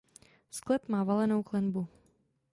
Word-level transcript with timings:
Sklep 0.49 0.89
má 0.89 1.03
valenou 1.03 1.43
klenbu. 1.43 1.87